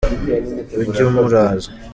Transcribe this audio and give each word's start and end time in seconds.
ujye 0.81 1.03
umuraza. 1.09 1.69